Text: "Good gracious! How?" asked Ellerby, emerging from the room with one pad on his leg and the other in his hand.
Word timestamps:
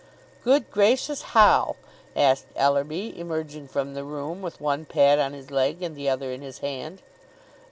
"Good 0.43 0.71
gracious! 0.71 1.21
How?" 1.21 1.75
asked 2.15 2.47
Ellerby, 2.55 3.19
emerging 3.19 3.67
from 3.67 3.93
the 3.93 4.03
room 4.03 4.41
with 4.41 4.59
one 4.59 4.83
pad 4.83 5.19
on 5.19 5.33
his 5.33 5.51
leg 5.51 5.83
and 5.83 5.95
the 5.95 6.09
other 6.09 6.31
in 6.31 6.41
his 6.41 6.57
hand. 6.57 7.03